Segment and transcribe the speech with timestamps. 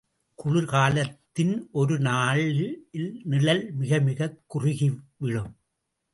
[0.35, 4.99] குளிர் காலத்தின் ஒரு நாளில் நிழல் மிக மிகக் குறுகி
[5.17, 5.55] விழும்.